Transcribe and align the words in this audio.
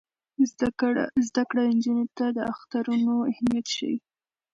زده 1.27 1.41
کړه 1.49 1.63
نجونو 1.75 2.05
ته 2.17 2.25
د 2.37 2.39
اخترونو 2.53 3.13
اهمیت 3.31 3.67
ښيي. 3.75 3.95